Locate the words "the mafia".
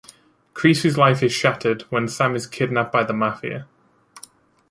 3.03-3.67